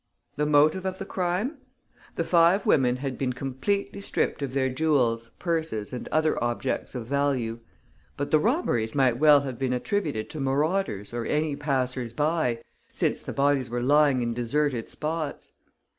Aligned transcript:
The 0.35 0.47
motive 0.47 0.83
of 0.87 0.97
the 0.97 1.05
crime? 1.05 1.57
The 2.15 2.23
five 2.23 2.65
women 2.65 2.95
had 2.95 3.19
been 3.19 3.33
completely 3.33 4.01
stripped 4.01 4.41
of 4.41 4.55
their 4.55 4.67
jewels, 4.67 5.29
purses 5.37 5.93
and 5.93 6.07
other 6.07 6.43
objects 6.43 6.95
of 6.95 7.05
value. 7.05 7.59
But 8.17 8.31
the 8.31 8.39
robberies 8.39 8.95
might 8.95 9.19
well 9.19 9.41
have 9.41 9.59
been 9.59 9.73
attributed 9.73 10.27
to 10.31 10.39
marauders 10.39 11.13
or 11.13 11.25
any 11.27 11.55
passersby, 11.55 12.61
since 12.91 13.21
the 13.21 13.31
bodies 13.31 13.69
were 13.69 13.83
lying 13.83 14.23
in 14.23 14.33
deserted 14.33 14.87
spots. 14.89 15.51